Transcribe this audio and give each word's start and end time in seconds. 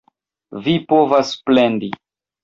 Vi 0.67 0.73
povas 0.93 1.33
plendi! 1.49 1.91